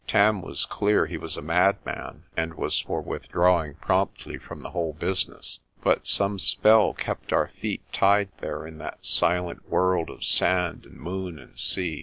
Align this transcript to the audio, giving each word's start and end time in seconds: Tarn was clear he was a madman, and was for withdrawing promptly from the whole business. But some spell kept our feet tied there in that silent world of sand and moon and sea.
Tarn 0.07 0.41
was 0.41 0.65
clear 0.65 1.05
he 1.05 1.19
was 1.19 1.37
a 1.37 1.43
madman, 1.43 2.23
and 2.35 2.55
was 2.55 2.79
for 2.79 3.01
withdrawing 3.03 3.75
promptly 3.75 4.39
from 4.39 4.63
the 4.63 4.71
whole 4.71 4.93
business. 4.93 5.59
But 5.83 6.07
some 6.07 6.39
spell 6.39 6.95
kept 6.95 7.31
our 7.31 7.49
feet 7.61 7.81
tied 7.93 8.29
there 8.39 8.65
in 8.65 8.79
that 8.79 9.05
silent 9.05 9.69
world 9.69 10.09
of 10.09 10.23
sand 10.23 10.87
and 10.87 10.97
moon 10.97 11.37
and 11.37 11.55
sea. 11.55 11.99